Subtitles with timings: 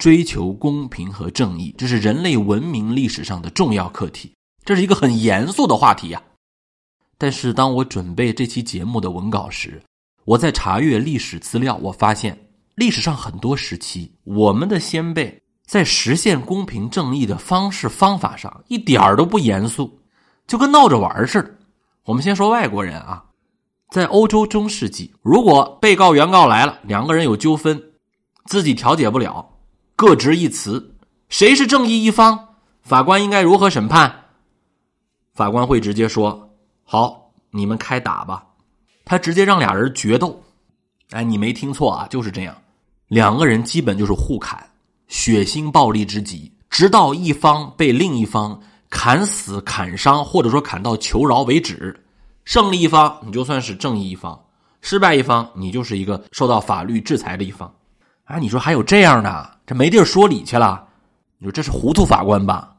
[0.00, 4.34] 追求公平和正义，这是人类文明历史上的重要课题，
[4.64, 6.22] 这是一个很严肃的话题呀。
[7.18, 9.78] 但是，当我准备这期节目的文稿时，
[10.24, 12.34] 我在查阅历史资料，我发现
[12.76, 20.00] 历史上很多时期，我们的先辈在实现公平正义的方式方法上一点都不严肃，
[20.46, 21.54] 就跟闹着玩似的。
[22.06, 23.22] 我们先说外国人啊，
[23.90, 27.78] 在欧洲中世纪，如果被告原告来了，两个人有纠纷，
[28.46, 29.46] 自己调解不了。
[30.00, 30.94] 各执一词，
[31.28, 32.56] 谁是正义一方？
[32.80, 34.10] 法官应该如何审判？
[35.34, 36.50] 法官会直接说
[36.84, 38.46] ：“好，你们开打吧。”
[39.04, 40.42] 他直接让俩人决斗。
[41.10, 42.56] 哎，你没听错啊，就是这样。
[43.08, 44.66] 两个人基本就是互砍，
[45.06, 51.94] 血腥暴力之极，直到一方被另一方砍死、砍伤，或者说砍到求饶为止。
[52.46, 54.34] 胜利一方，你就算是正义一方；
[54.80, 57.70] 失败一方，你就是一个受到法律制裁的一方。
[58.24, 59.59] 啊，你说还有这样的？
[59.70, 60.84] 这没地儿说理去了。
[61.38, 62.74] 你说这是糊涂法官吧？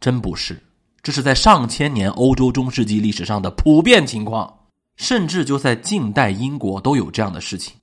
[0.00, 0.60] 真不是，
[1.00, 4.52] 这是在上千年欧洲中世纪历史上的普遍情况，
[4.96, 7.76] 甚至就在近代英国都有这样的事情。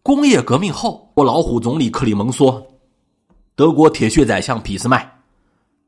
[0.00, 2.64] 工业革命后，我老虎总理克里蒙梭，
[3.56, 5.12] 德国铁血宰相俾斯麦，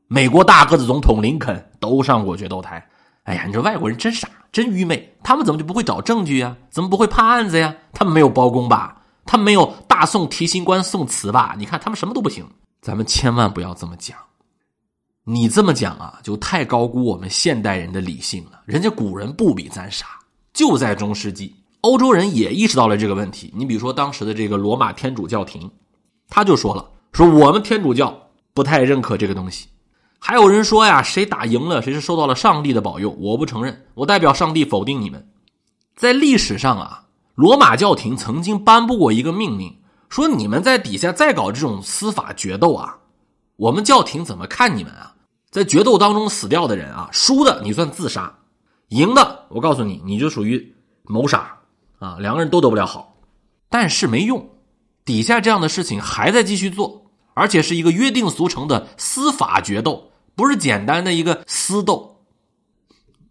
[0.09, 2.85] 美国大个子总统林肯都上过决斗台。
[3.23, 6.57] 哎呀，你说外国人真傻，真愚昧，他们怎么就不会找证据呀？
[6.69, 7.73] 怎么不会判案子呀？
[7.93, 8.99] 他们没有包公吧？
[9.25, 11.53] 他们没有大宋提刑官宋慈吧？
[11.55, 12.43] 你看他们什么都不行。
[12.81, 14.17] 咱们千万不要这么讲，
[15.23, 18.61] 你这么讲啊，就太高估我们现代人的理性了。
[18.65, 20.07] 人家古人不比咱傻，
[20.51, 23.53] 就在中世纪，欧洲人也意识到了这个问题。
[23.55, 25.69] 你比如说当时的这个罗马天主教廷，
[26.27, 28.19] 他就说了：“说我们天主教
[28.55, 29.67] 不太认可这个东西。”
[30.17, 35.23] 还有人说呀：“谁打赢了，谁是受到了上帝的保佑。”我不承认，我代表上帝否定你们。
[35.95, 37.01] 在历史上啊。
[37.35, 39.75] 罗马教廷曾经颁布过一个命令，
[40.13, 42.95] 说你们在底下再搞这种司法决斗啊，
[43.55, 45.15] 我们教廷怎么看你们啊？
[45.49, 48.31] 在决斗当中死掉的人啊，输的你算自杀，
[48.89, 51.57] 赢的我告诉你，你就属于谋杀
[51.97, 53.17] 啊，两个人都得不了好。
[53.69, 54.47] 但是没用，
[55.03, 62.23] 底下这样的事情还在继续做，而且是一个约定俗成的司法决斗，不是简单的一个私斗。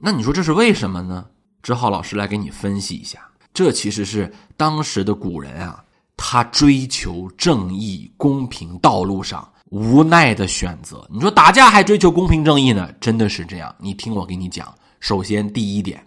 [0.00, 1.26] 那你说这是为什么呢？
[1.62, 3.20] 志浩老师来给你分析一下。
[3.54, 5.84] 这其实是当时的古人啊，
[6.24, 11.04] 他追求正义、公平道路上无奈的选择。
[11.10, 12.88] 你说打架还追求公平正义呢？
[13.00, 13.74] 真的是这样？
[13.76, 14.72] 你听我给你讲。
[15.00, 16.00] 首先，第一点，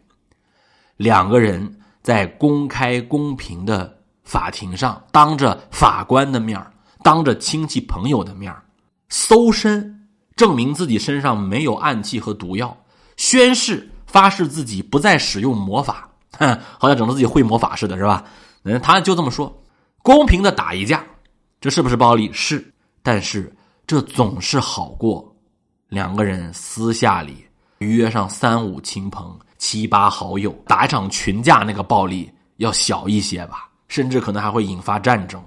[0.96, 1.70] 两个人
[2.02, 3.94] 在公开公平的
[4.24, 6.66] 法庭上，当着法官的面
[7.04, 8.56] 当着亲戚朋友的面
[9.10, 12.76] 搜身，证明自己身上没有暗器和毒药，
[13.18, 16.10] 宣誓发誓自己不再使用魔法。
[16.40, 18.24] 哼，好像整的自己会魔法似的，是吧？
[18.64, 19.54] 嗯，他就这么说，
[20.06, 21.04] 公平的打一架，
[21.60, 22.32] 这是不是暴力？
[22.32, 22.64] 是，
[23.02, 23.52] 但是
[23.88, 25.36] 这总是好过
[25.88, 27.44] 两个人私下里
[27.80, 33.68] 约上三五亲朋、七八好友打一场群架，那个暴力要小一些吧？
[33.88, 35.44] 甚至可能还会引发战争。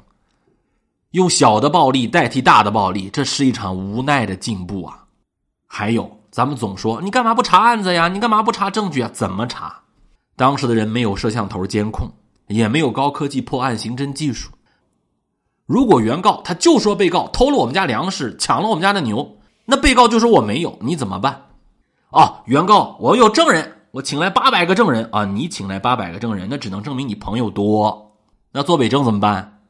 [1.12, 5.04] 用小的暴力代替大的暴力，这是一场无奈的进步啊！
[5.68, 8.08] 还有，咱们总说你干嘛不查案子呀？
[8.08, 9.10] 你干嘛不查证据啊？
[9.14, 9.80] 怎么查？
[10.34, 12.10] 当时的人没有摄像头监控，
[12.48, 14.50] 也没有高科技破案刑侦技术。
[15.66, 19.36] 如果原告他就说被告偷了我们家粮食，抢了我们家的牛，
[19.66, 21.42] 那被告就说我没有，你怎么办？
[22.10, 28.16] 啊，原告我有证人，我请来八百个证人啊，你请来八百个证人，那只能证明你朋友多。
[28.50, 29.60] 那做伪证怎么办？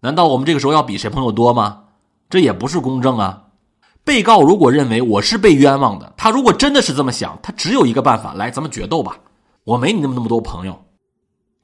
[0.00, 1.84] 难道我们这个时候要比谁朋友多吗？
[2.28, 3.44] 这也不是公正啊。
[4.02, 9.16] 被告如果认为我是被冤枉的，他如果真的是这么想，他只有一个办法，来，咱们决斗吧。
[9.62, 10.80] 我没你那么那么多朋友，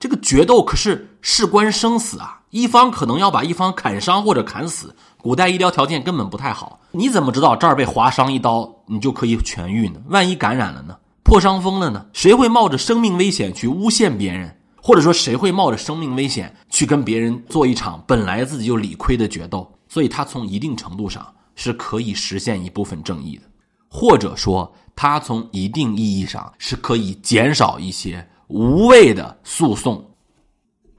[0.02, 2.40] 这个决斗可是事关生死啊！
[2.50, 4.92] 一方可能要把一方砍伤或者砍死。
[5.16, 10.00] 古代医疗条件根本不太好，你怎么知道这儿被划伤一刀你就可以痊愈呢？
[10.08, 10.96] 万一感染了呢？
[11.22, 12.04] 破伤风了呢？
[12.12, 14.52] 谁会冒着生命危险去诬陷别人？
[14.74, 19.72] 或者说谁会冒着生命危险去跟别人做一场本来自己就理亏的决斗？
[19.88, 21.24] 所以，他从一定程度上
[21.54, 23.42] 是可以实现一部分正义的，
[23.88, 24.74] 或者说。
[24.94, 30.04] 他从一定意义上是可以减少一些无谓的诉讼。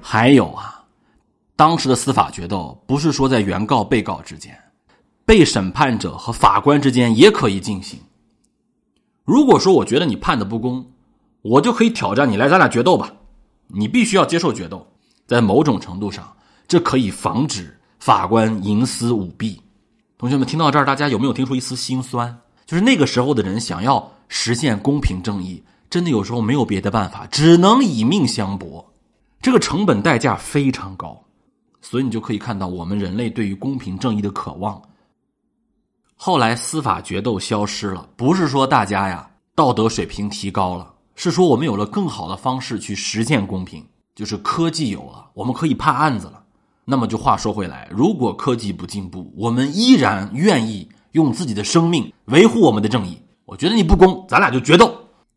[0.02, 0.84] 还有啊，
[1.56, 4.58] 当时的司法决斗不是说在原告、被告之间，
[5.24, 8.00] 被审判者和法官之间也可以进行。
[9.24, 10.86] 如果说我觉得你判的不公，
[11.44, 13.14] 我就可以挑战你来，咱俩决斗吧。
[13.68, 14.86] 你必须要接受决斗。
[15.26, 16.36] 在某种程度上，
[16.68, 19.62] 这可以防止法官营私舞弊。
[20.18, 22.36] 同学们听到这儿，大家有没有听出一丝心酸？
[22.66, 28.84] 就是那个时候的人想要实现公平正义，真的有时候没有别的办法，只能以命相搏，
[29.40, 31.24] 这个成本代价非常高。
[31.82, 34.82] 所以你就可以看到我们人类对于公平正义的渴望。
[36.16, 43.86] 后来司法决斗消失了，不是说大家呀道德水平提高了，是说我们有了更好的方式去实现公平，
[44.16, 46.42] 就是科技有了，我们可以判案子了。
[46.86, 53.16] 那么就话说回来，如果科技不进步，我们依然愿意用自己的生命维护我们的正义。
[53.46, 54.92] 我觉得你不公，咱俩就决斗。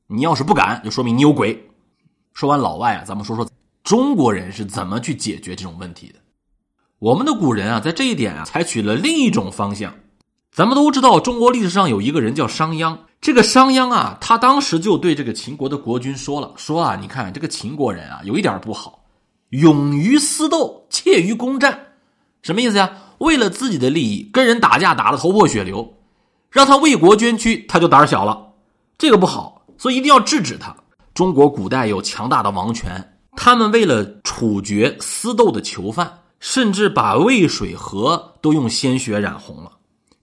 [0.09, 1.69] 你要是不敢，就说明你有鬼。
[2.33, 3.49] 说完老外啊，咱们说说
[3.83, 6.15] 中国人是怎么去解决这种问题的。
[6.99, 9.93] 我们的古人啊，在这一点啊，采取了另一种方向。
[10.53, 12.97] 咱们都知道，中国历史上有一个人叫商鞅。
[13.21, 19.05] 这个商鞅啊，他当时就对这个秦国的国君说了：“说啊，你看这个秦国人啊，有一点不好，
[19.51, 21.79] 勇于私斗，怯于攻战。
[22.43, 22.93] 什么意思呀？
[23.19, 25.95] 为了自己的利益，跟人打架打得头破血流，
[26.51, 28.53] 让他为国捐躯，他就胆小了。
[28.97, 30.75] 这个不好，所以一定要制止他。
[31.15, 39.73] 中国古代有强大的王权，他们为了处决私斗的囚犯，甚至把渭水河都用鲜血染红了。”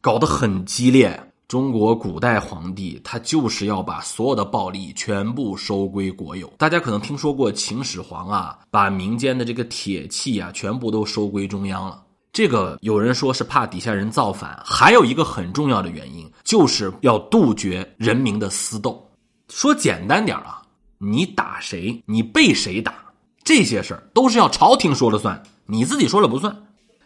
[0.01, 1.19] 搞得很激烈。
[1.47, 6.51] 中国古代皇帝他就是要把所有的暴力全部收归国有。
[6.57, 12.01] 大家可能听说过秦始皇啊，把民间的这个铁器啊全部都收归中央了。
[12.31, 19.07] 这个有人说是怕底下人造反，还有一个很重要的原因就是要杜绝人民的私斗。
[19.55, 20.63] 说简单点啊，
[20.97, 22.95] 你打谁，你被谁打，
[23.43, 26.53] 这些事儿都是要朝廷说了算，你自己说了不算。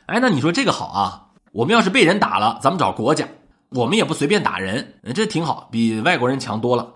[0.05, 1.27] 哎，那你说这个好啊？
[1.51, 3.27] 我们要是被人打了，咱们找国家，
[3.69, 6.89] 我们也不随便打人，这挺好，比外国人强多了。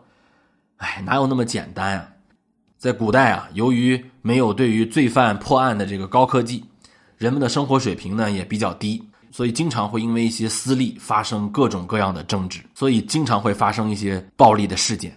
[0.77, 2.07] 哎，哪有那么简单啊？
[2.77, 6.63] 在古代啊，由于没有对于罪犯破案的这个高科技，
[7.17, 15.13] 人们的生活水平呢也比较低，所以经常会因为一些私利发生各种各样的争执，所以经常会发生一些暴力的事件。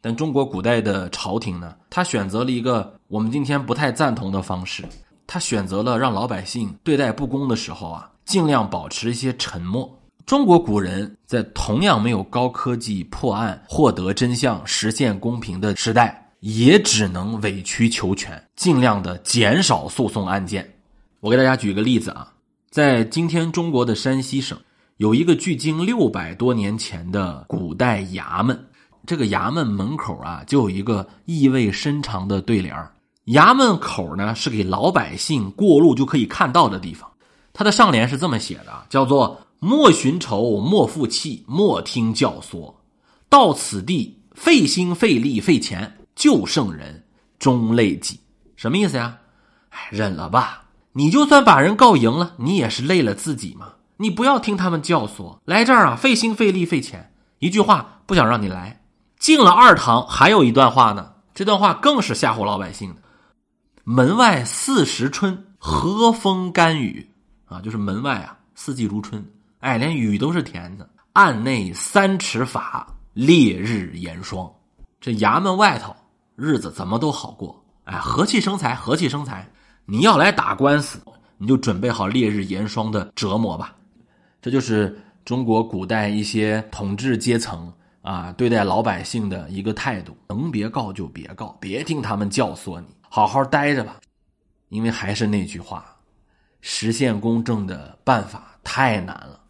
[0.00, 4.84] 但中国古代的朝廷呢，他选择了一个我们今天不太赞同的方式，
[5.26, 8.06] 他选择了让老百姓对待不公的时候啊。
[8.26, 9.92] 尽量保持一些沉默。
[10.24, 20.72] 中国古人在同样没有高科技破案、获得真相、实现公平的时代，也只能委曲求全，尽量的减少诉讼案件。
[21.18, 22.32] 我给大家举个例子啊，
[22.70, 24.56] 在今天中国的山西省，
[24.98, 28.56] 有一个距今六百多年前的古代衙门，
[29.06, 32.74] 这个衙门门口啊，就有一个意味深长的对联
[33.26, 37.08] 衙门口呢，是给老百姓过路就可以看到的地方。
[37.52, 42.74] 他的上联是这么写的，叫做“莫寻仇，莫负气，莫听教唆，
[43.28, 47.04] 到此地费心费力费钱救圣人，
[47.38, 48.20] 终累己。”
[48.56, 49.18] 什么意思呀？
[49.70, 53.74] 哎，忍了吧，你就算把人告赢了，你也是累了自己嘛。
[53.98, 58.79] 你不要听他们教唆，来这儿啊，费心费力费钱，一句话不想让你来。
[59.20, 63.02] 进了二堂，还有一段话呢，这段话更是吓唬老百姓的
[63.84, 67.06] ：“门外四时春，和风甘雨。”
[67.44, 69.22] 啊，就是门外啊，四季如春，
[69.58, 70.88] 哎，连雨都是甜的。
[71.12, 74.50] 案内三尺法，烈日炎霜。
[75.00, 75.94] 这衙门外头
[76.34, 79.46] 日子怎么都好过，哎，和气生财，和气生财。
[79.84, 80.98] 你要来打官司，
[81.36, 83.74] 你就准备好烈日炎霜的折磨吧。
[84.40, 87.70] 这就是中国古代一些统治阶层
[88.02, 94.00] 啊，对待老百姓的一个态度：能别告就别告，别听他们教唆你，好好待着吧。
[94.68, 95.84] 因为还是那句话。
[96.62, 99.40] 实现公正的办法太难了。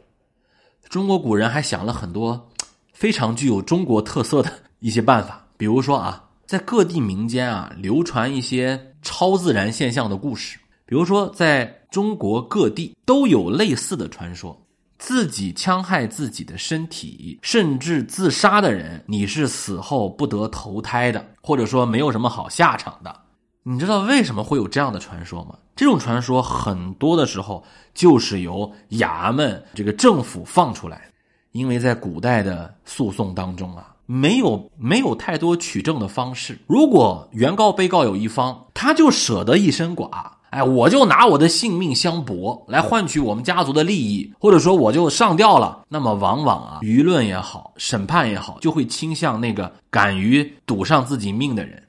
[0.88, 2.48] 中国古人还想了很多
[2.92, 10.56] 非常具有中国特色的一些办法，比如说啊，在各地民间啊流传一些超自然现象的故事。
[10.86, 14.60] 比如说，在中国各地都有类似的传说：
[15.00, 23.22] 自己戕害自己的身体，甚至自杀的人，你是死后不得投胎的，或者说没有什么好下场的。
[23.62, 25.56] 你知道为什么会有这样的传说吗？
[25.74, 27.64] 这种传说很多的时候
[27.94, 31.10] 就是由衙门这个政府放出来，
[31.52, 36.58] 因为在古代的诉讼当中啊，没有没有太多取证的方式。
[36.66, 40.10] 如果原告被告有一方，他就舍得一身剐，
[40.50, 51.82] 哎，我就拿我的性命相搏来换取我们家族的利益，或者说我就上吊了，那么往往啊，舆论也好，审判也好，就会倾向那个敢于赌上自己命的人。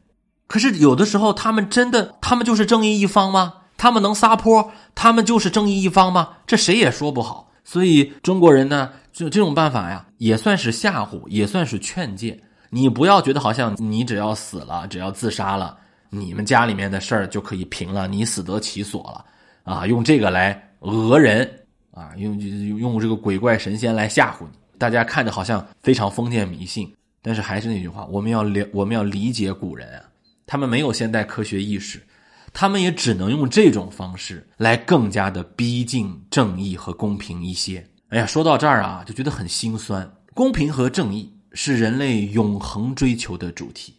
[0.48, 3.54] 可是有的时候，他们真的，他们就是正义一方吗？
[3.78, 6.30] 他们能撒泼，他们就是正义一方吗？
[6.46, 7.50] 这谁也说不好。
[7.64, 12.40] 所以中国人呢，就这种办法呀，也算是吓唬，也算是劝诫。
[12.70, 15.78] 你不要觉得好像你只要死了，只要自杀了，
[16.14, 19.26] 你们家里面的事儿就可以平了，你死得其所了
[19.64, 19.88] 啊！
[19.88, 21.50] 用这个来讹人
[21.92, 22.38] 啊，用
[22.78, 24.58] 用这个鬼怪神仙来吓唬你。
[24.78, 30.04] 大家看着好像非常封建迷信，但是还是那句话，我们要了，我们要理解古人啊。
[30.46, 32.06] 他们没有现代科学意识，
[32.52, 37.82] 他们也只能用这种方式来更加的逼近正义和公平一些。
[38.10, 40.06] 哎呀，说到这儿啊，就觉得很心酸。
[40.34, 43.94] 公平和正义是人类永恒追求的主题，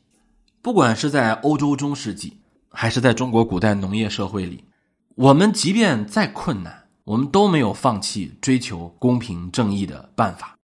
[0.63, 2.39] 不管是在欧洲中世纪，
[2.71, 4.65] 还是在中国古代农业社会里，
[5.17, 10.57] 我们即便再困难，我们都没有放弃追求公平正义的办法。